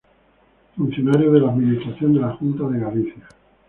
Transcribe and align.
Funcionario 0.77 1.31
de 1.31 1.41
la 1.41 1.51
administración 1.51 2.15
de 2.15 2.21
la 2.21 2.31
Junta 2.35 2.67
de 2.69 2.79
Galicia. 2.79 3.23